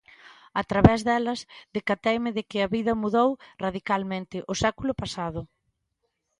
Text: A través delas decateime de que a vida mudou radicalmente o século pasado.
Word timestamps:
A 0.61 0.63
través 0.69 0.99
delas 1.07 1.39
decateime 1.75 2.29
de 2.37 2.43
que 2.49 2.59
a 2.61 2.71
vida 2.75 2.99
mudou 3.01 3.29
radicalmente 3.63 4.37
o 4.51 4.53
século 4.63 4.93
pasado. 5.01 5.41